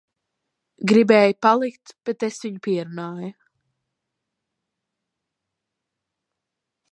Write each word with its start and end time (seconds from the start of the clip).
Gribēja 0.91 1.35
palikt, 1.45 1.93
bet 2.09 2.25
es 2.29 2.39
viņu 2.45 2.63
pierunāju. 2.69 3.29